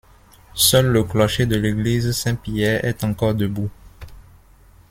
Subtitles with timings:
[0.55, 3.69] Seul le clocher de l'église Saint-Pierre est encore debout.